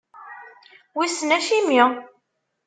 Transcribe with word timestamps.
Wissen 0.97 1.29
acimi. 1.37 1.83